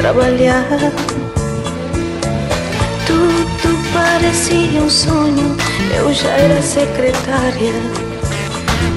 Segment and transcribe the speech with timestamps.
[0.00, 0.66] trabalhar.
[3.06, 5.56] Tudo parecia um sonho.
[5.94, 7.72] Eu já era secretária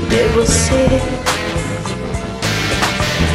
[0.09, 1.02] de você.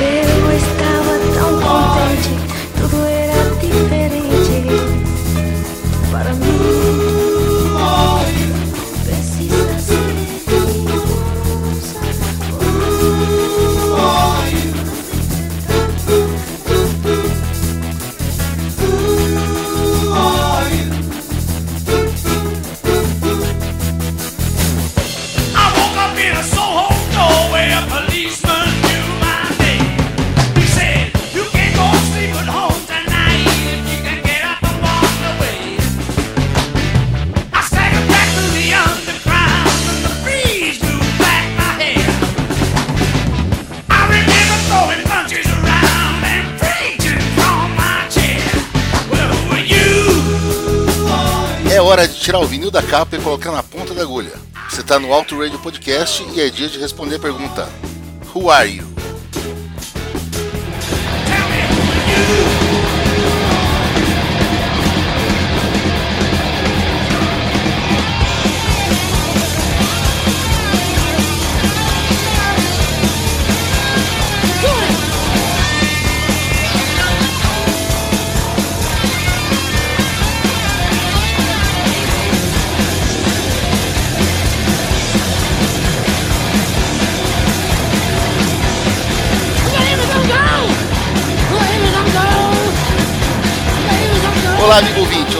[0.00, 2.32] Eu estava tão contente,
[2.80, 4.64] tudo era diferente
[6.10, 6.57] para mim.
[51.98, 54.32] Hora de tirar o vinil da capa e colocar na ponta da agulha.
[54.70, 57.68] Você está no Auto Radio Podcast e é dia de responder a pergunta:
[58.32, 58.97] Who are you?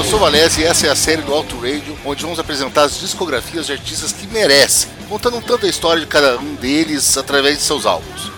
[0.09, 3.67] Sou Valese e essa é a série do Auto Radio, onde vamos apresentar as discografias
[3.67, 7.63] de artistas que merecem, contando um tanto a história de cada um deles através de
[7.63, 8.33] seus álbuns.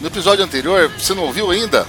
[0.00, 1.84] No episódio anterior, você não ouviu ainda?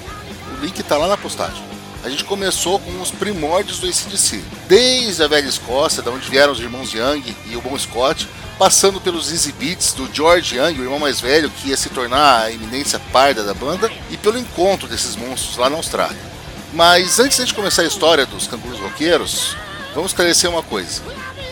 [0.58, 1.64] O link está lá na postagem.
[2.04, 6.52] A gente começou com os primórdios do ACDC, desde a velha Escócia, da onde vieram
[6.52, 8.28] os irmãos Young e o Bom Scott,
[8.58, 12.42] passando pelos Easy Beats do George Young, o irmão mais velho que ia se tornar
[12.42, 16.37] a eminência parda da banda, e pelo encontro desses monstros lá na Austrália.
[16.74, 19.56] Mas antes de começar a história dos cangurus roqueiros,
[19.94, 21.02] vamos esclarecer uma coisa.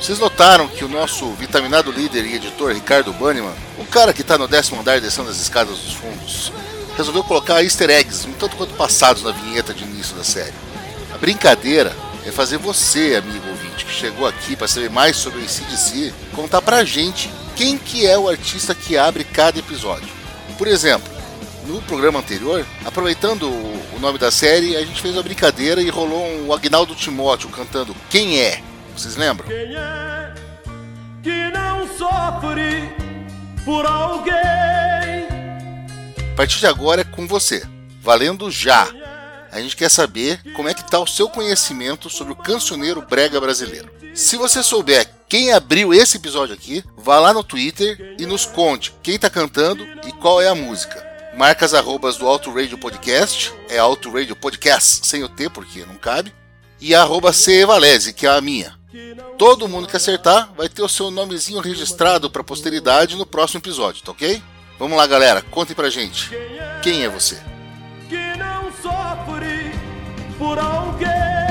[0.02, 4.38] Vocês notaram que o nosso vitaminado líder e editor Ricardo Banniman, o cara que está
[4.38, 6.52] no décimo andar descendo as escadas dos fundos,
[6.98, 10.54] resolveu colocar easter eggs, um tanto quanto passados na vinheta de início da série.
[11.14, 15.44] A brincadeira é fazer você, amigo ouvinte, que chegou aqui para saber mais sobre o
[15.44, 20.10] ACDC, contar pra gente quem que é o artista que abre cada episódio.
[20.58, 21.15] Por exemplo,
[21.66, 26.26] no programa anterior, aproveitando o nome da série, a gente fez uma brincadeira e rolou
[26.26, 28.62] um Agnaldo Timóteo cantando Quem é?
[28.96, 29.48] Vocês lembram?
[29.48, 30.34] Quem é
[31.24, 32.90] que não sofre
[33.64, 34.36] por alguém?
[36.34, 37.66] A partir de agora é com você,
[38.02, 38.88] valendo já.
[39.52, 43.40] A gente quer saber como é que tá o seu conhecimento sobre o cancioneiro brega
[43.40, 43.90] brasileiro.
[44.14, 48.94] Se você souber quem abriu esse episódio aqui, vá lá no Twitter e nos conte
[49.02, 51.15] quem tá cantando e qual é a música.
[51.36, 55.86] Marca as arrobas do Auto Radio Podcast, é Auto Radio Podcast sem o T porque
[55.86, 56.34] não cabe,
[56.80, 58.74] e a arroba C Valese, que é a minha.
[59.38, 64.02] Todo mundo que acertar vai ter o seu nomezinho registrado para posteridade no próximo episódio,
[64.02, 64.42] tá ok?
[64.80, 66.32] Vamos lá, galera, contem pra gente.
[66.82, 67.38] Quem é você?
[68.08, 69.74] Que não sofre
[70.38, 71.45] por alguém?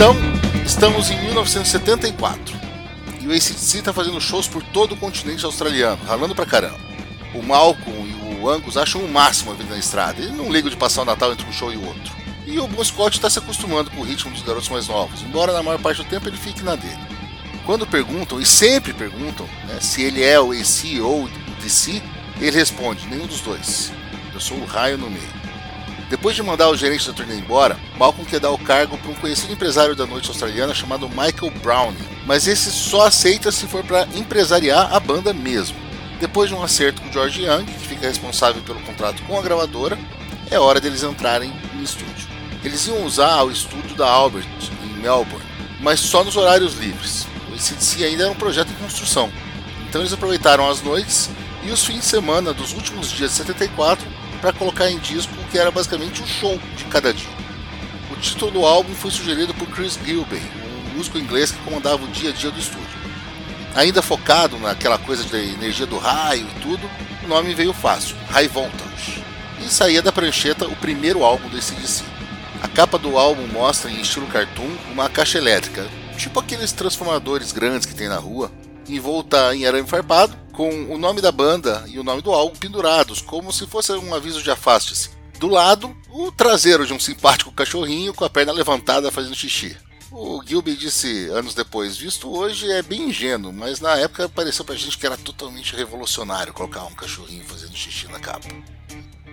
[0.00, 0.16] Então,
[0.64, 2.56] estamos em 1974
[3.20, 6.80] e o ACDC está fazendo shows por todo o continente australiano, ralando pra caramba.
[7.34, 10.70] O Malcolm e o Angus acham o máximo a vida na estrada, e não ligam
[10.70, 12.14] de passar o Natal entre um show e outro.
[12.46, 15.52] E o Bon Scott está se acostumando com o ritmo dos garotos mais novos, embora
[15.52, 16.96] na maior parte do tempo ele fique na dele.
[17.66, 21.30] Quando perguntam, e sempre perguntam, né, se ele é o AC ou o
[21.60, 22.02] DC,
[22.40, 23.92] ele responde: nenhum dos dois.
[24.32, 25.39] Eu sou o raio no meio.
[26.10, 29.14] Depois de mandar o gerente da turnê embora, Malcolm quer dar o cargo para um
[29.14, 34.08] conhecido empresário da noite australiana chamado Michael Browning, mas esse só aceita se for para
[34.16, 35.76] empresariar a banda mesmo.
[36.18, 39.96] Depois de um acerto com George Young, que fica responsável pelo contrato com a gravadora,
[40.50, 42.28] é hora deles entrarem no estúdio.
[42.64, 44.48] Eles iam usar o estúdio da Albert,
[44.82, 45.46] em Melbourne,
[45.80, 47.24] mas só nos horários livres.
[47.48, 49.30] O ACDC ainda era um projeto em construção,
[49.88, 51.30] então eles aproveitaram as noites
[51.62, 55.50] e os fins de semana dos últimos dias de 74 para colocar em disco o
[55.50, 57.28] que era basicamente um show de cada dia.
[58.10, 60.42] O título do álbum foi sugerido por Chris Gilbey,
[60.90, 63.00] um músico inglês que comandava o dia a dia do estúdio.
[63.74, 66.90] Ainda focado naquela coisa da energia do raio e tudo,
[67.24, 69.22] o nome veio fácil, High Voltage.
[69.60, 72.02] E saía da prancheta o primeiro álbum do ACDC.
[72.62, 75.86] A capa do álbum mostra em estilo cartoon uma caixa elétrica,
[76.16, 78.50] tipo aqueles transformadores grandes que tem na rua,
[78.88, 83.20] envolta em arame farpado, com o nome da banda e o nome do álbum pendurados,
[83.20, 85.10] como se fosse um aviso de afaste-se.
[85.38, 89.76] Do lado, o traseiro de um simpático cachorrinho com a perna levantada fazendo xixi.
[90.12, 94.74] O Gilby disse anos depois, visto hoje é bem ingênuo, mas na época pareceu pra
[94.74, 98.48] gente que era totalmente revolucionário colocar um cachorrinho fazendo xixi na capa.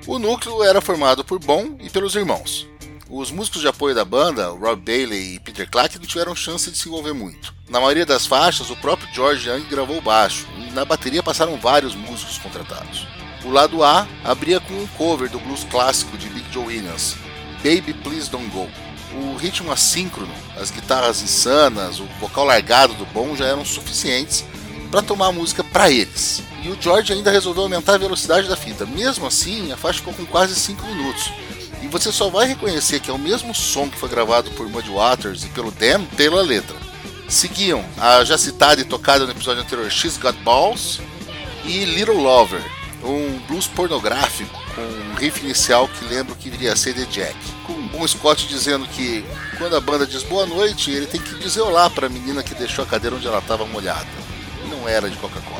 [0.05, 2.67] O núcleo era formado por Bon e pelos irmãos.
[3.09, 6.77] Os músicos de apoio da banda, Rob Bailey e Peter Clark, não tiveram chance de
[6.77, 7.53] se envolver muito.
[7.69, 11.95] Na maioria das faixas, o próprio George Young gravou baixo, e na bateria passaram vários
[11.95, 13.07] músicos contratados.
[13.45, 17.15] O lado A abria com um cover do blues clássico de Big Joe Williams,
[17.63, 18.67] Baby Please Don't Go.
[19.13, 24.43] O ritmo assíncrono, as guitarras insanas, o vocal largado do Bon já eram suficientes
[24.91, 26.43] para tomar a música para eles.
[26.61, 28.85] E o George ainda resolveu aumentar a velocidade da fita.
[28.85, 31.31] Mesmo assim, a faixa ficou com quase 5 minutos,
[31.81, 34.89] e você só vai reconhecer que é o mesmo som que foi gravado por Muddy
[34.89, 36.75] Waters e pelo Dem pela letra.
[37.27, 40.99] Seguiam a já citada e tocada no episódio anterior She's Got Balls
[41.65, 42.63] e Little Lover,
[43.03, 47.05] um blues pornográfico com um riff inicial que lembra o que viria a ser The
[47.05, 47.35] Jack.
[47.65, 49.25] Com um Scott dizendo que
[49.57, 52.53] quando a banda diz boa noite, ele tem que dizer olá para a menina que
[52.53, 54.07] deixou a cadeira onde ela estava molhada.
[54.69, 55.56] Não era de Coca-Cola.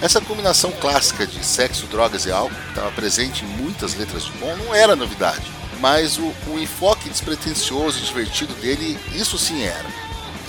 [0.00, 4.32] Essa combinação clássica de sexo, drogas e álcool, que estava presente em muitas letras de
[4.32, 5.42] Bon, não era novidade.
[5.80, 9.86] Mas o, o enfoque despretensioso e divertido dele, isso sim era.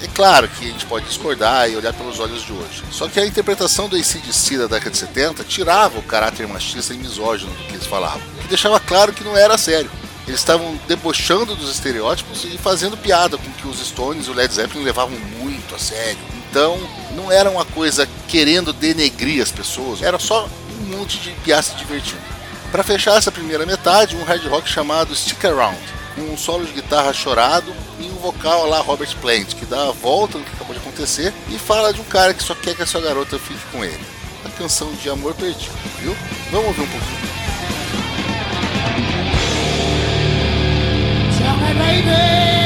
[0.02, 2.84] É claro que a gente pode discordar e olhar pelos olhos de hoje.
[2.92, 6.98] Só que a interpretação do ACDC da década de 70 tirava o caráter machista e
[6.98, 9.92] misógino do que eles falavam, que deixava claro que não era sério.
[10.28, 14.54] Eles estavam debochando dos estereótipos e fazendo piada com que os Stones e o Led
[14.54, 16.20] Zeppelin levavam muito a sério.
[16.50, 16.80] Então,
[17.20, 20.48] não era uma coisa querendo denegrir as pessoas, era só
[20.82, 22.22] um monte de piada se divertindo.
[22.72, 25.78] Para fechar essa primeira metade, um hard rock chamado Stick Around,
[26.16, 29.92] com um solo de guitarra chorado e um vocal lá Robert Plant, que dá a
[29.92, 32.84] volta no que acabou de acontecer e fala de um cara que só quer que
[32.84, 34.06] a sua garota fique com ele.
[34.46, 36.16] A canção de amor perdido, viu?
[36.52, 37.30] Vamos ouvir um pouquinho.
[41.38, 42.59] Tell me, baby.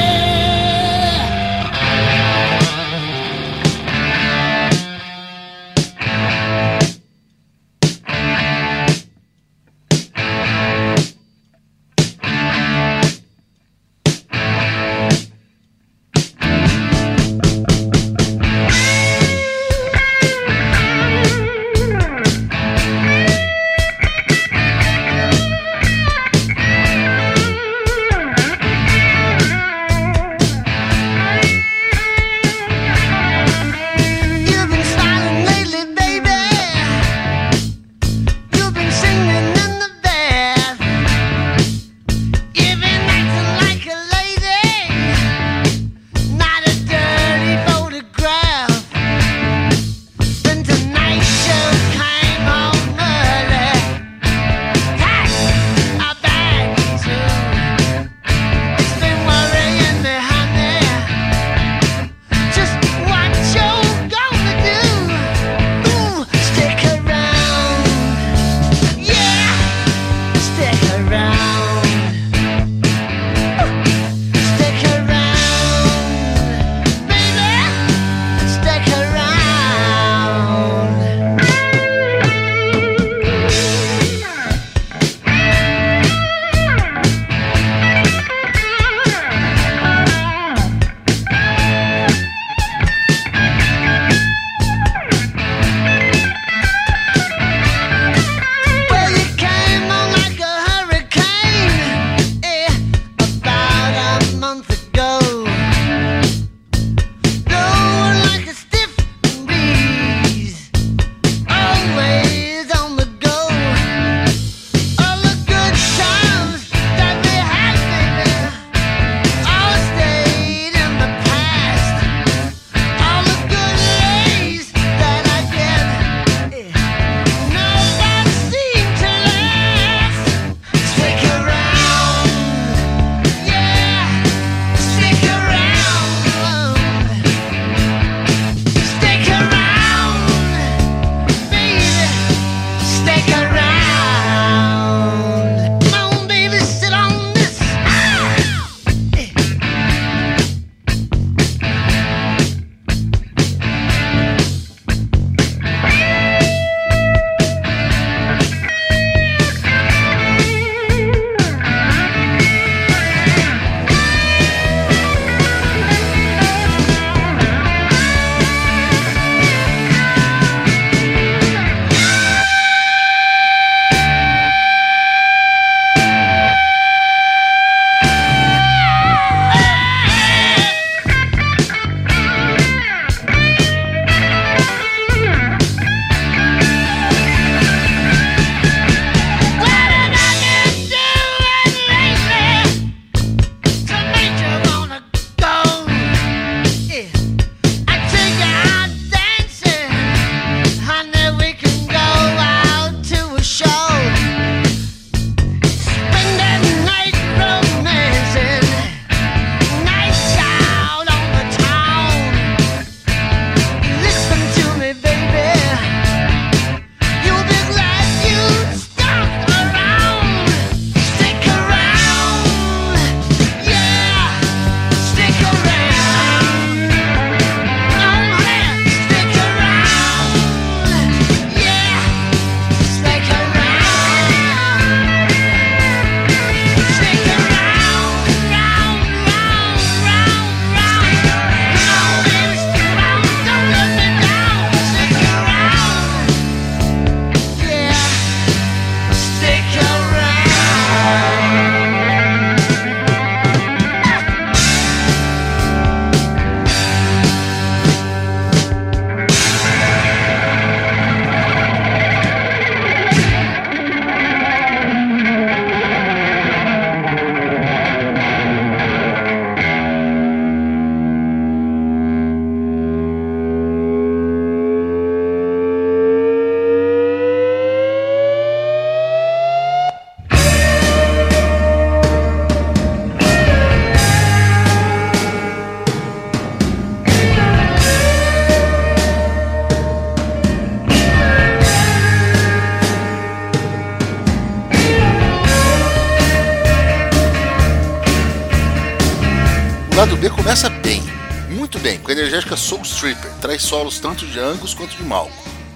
[302.74, 305.32] Soul Stripper, traz solos tanto de Angus quanto de Malco.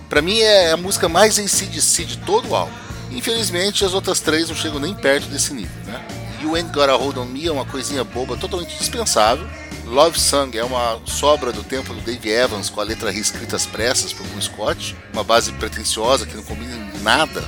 [0.09, 2.73] Pra mim é a música mais ACDC de todo o álbum.
[3.12, 6.05] Infelizmente as outras três não chegam nem perto desse nível, né?
[6.43, 9.47] You Ain't Got a Hold On Me é uma coisinha boba totalmente dispensável.
[9.85, 13.64] Love Song é uma sobra do tempo do Dave Evans com a letra reescrita às
[13.64, 17.45] pressas por Bon Scott, uma base pretensiosa que não combina em nada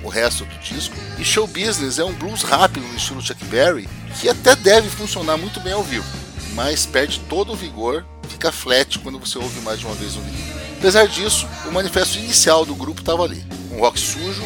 [0.00, 0.94] com o resto do disco.
[1.18, 3.88] E Show Business é um blues rápido no estilo Chuck Berry,
[4.20, 6.06] que até deve funcionar muito bem ao vivo,
[6.54, 8.06] mas perde todo o vigor,
[8.44, 10.54] fica flat quando você ouve mais de uma vez no vídeo.
[10.78, 14.44] Apesar disso, o manifesto inicial do grupo estava ali, um rock sujo,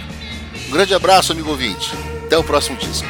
[0.67, 1.91] Um grande abraço, amigo ouvinte.
[2.25, 3.07] Até o próximo disco.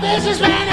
[0.00, 0.63] this is where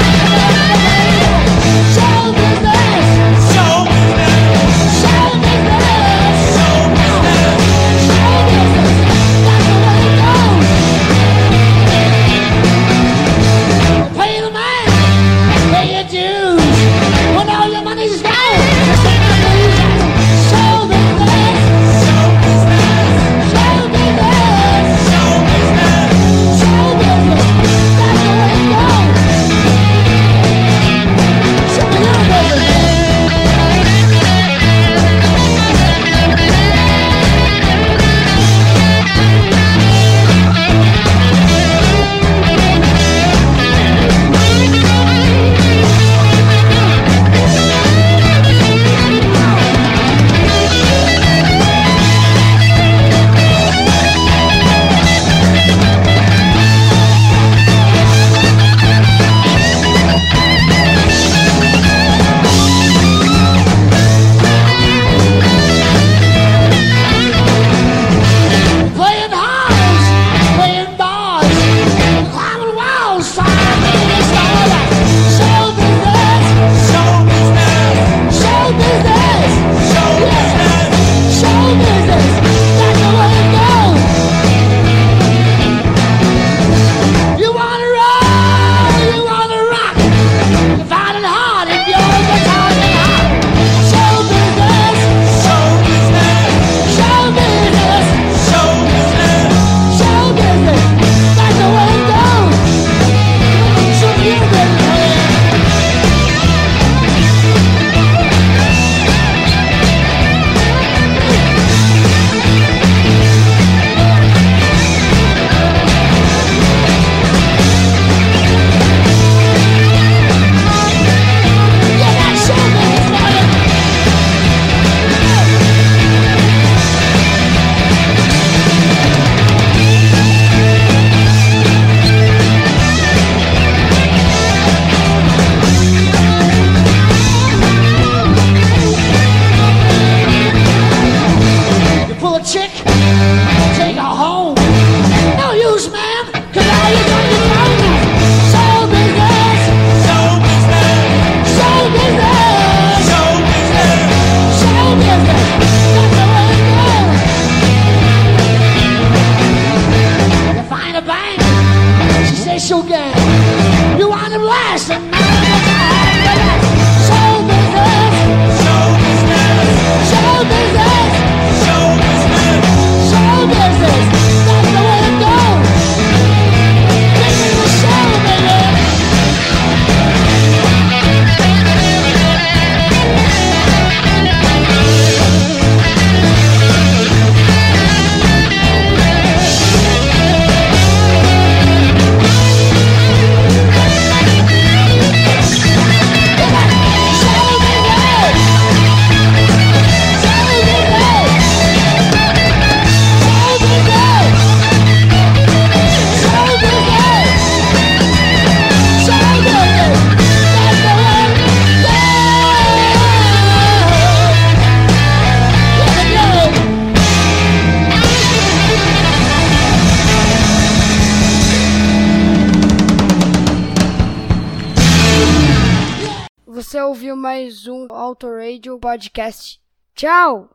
[228.92, 229.60] Podcast.
[229.96, 230.50] Tchau!